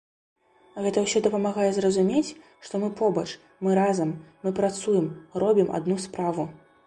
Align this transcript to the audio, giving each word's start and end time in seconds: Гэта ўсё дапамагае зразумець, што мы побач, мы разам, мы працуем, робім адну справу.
Гэта 0.85 1.01
ўсё 1.03 1.19
дапамагае 1.27 1.67
зразумець, 1.75 2.35
што 2.69 2.81
мы 2.83 2.89
побач, 3.03 3.27
мы 3.67 3.77
разам, 3.81 4.15
мы 4.45 4.55
працуем, 4.61 5.07
робім 5.47 5.67
адну 5.81 5.95
справу. 6.07 6.43